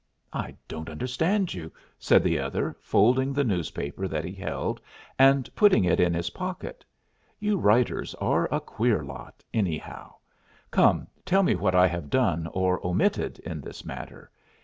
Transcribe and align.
"I 0.33 0.55
don't 0.67 0.89
understand 0.89 1.53
you," 1.53 1.71
said 1.99 2.23
the 2.23 2.39
other, 2.39 2.75
folding 2.81 3.33
the 3.33 3.43
newspaper 3.43 4.07
that 4.07 4.25
he 4.25 4.33
held 4.33 4.81
and 5.19 5.47
putting 5.55 5.83
it 5.85 5.99
into 5.99 6.17
his 6.17 6.31
pocket. 6.31 6.83
"You 7.39 7.59
writers 7.59 8.15
are 8.15 8.51
a 8.51 8.59
queer 8.59 9.03
lot, 9.03 9.43
anyhow. 9.53 10.15
Come, 10.71 11.05
tell 11.23 11.43
me 11.43 11.53
what 11.53 11.75
I 11.75 11.85
have 11.85 12.09
done 12.09 12.47
or 12.47 12.83
omitted 12.83 13.37
in 13.45 13.61
this 13.61 13.85
matter. 13.85 14.31